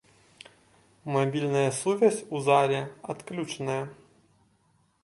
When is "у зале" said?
2.35-2.81